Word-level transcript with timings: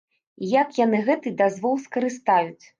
І 0.45 0.49
як 0.61 0.73
яны 0.79 1.03
гэты 1.11 1.35
дазвол 1.45 1.81
скарыстаюць. 1.87 2.61